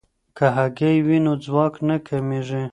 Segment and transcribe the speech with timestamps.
[0.37, 2.63] که هګۍ وي نو ځواک نه کمیږي.